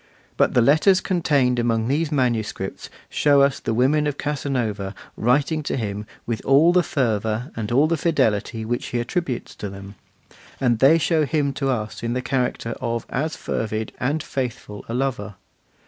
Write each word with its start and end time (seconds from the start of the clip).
But 0.35 0.55
the 0.55 0.63
letters 0.63 0.99
contained 0.99 1.59
among 1.59 1.87
these 1.87 2.11
manuscripts 2.11 2.89
shows 3.07 3.43
us 3.45 3.59
the 3.59 3.71
women 3.71 4.07
of 4.07 4.17
Casanova 4.17 4.95
writing 5.15 5.61
to 5.61 5.77
him 5.77 6.07
with 6.25 6.43
all 6.43 6.73
the 6.73 6.81
fervour 6.81 7.51
and 7.55 7.71
all 7.71 7.85
the 7.85 7.97
fidelity 7.97 8.65
which 8.65 8.87
he 8.87 8.99
attributes 8.99 9.53
to 9.57 9.69
them; 9.69 9.93
and 10.59 10.79
they 10.79 10.97
show 10.97 11.23
him 11.25 11.53
to 11.53 11.69
us 11.69 12.01
in 12.01 12.13
the 12.13 12.21
character 12.23 12.71
of 12.81 13.05
as 13.11 13.35
fervid 13.35 13.91
and 13.99 14.23
faithful 14.23 14.83
a 14.89 14.95
lover. 14.95 15.35